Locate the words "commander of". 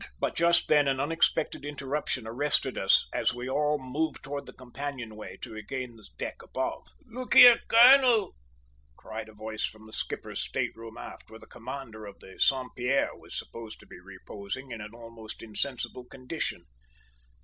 11.45-12.17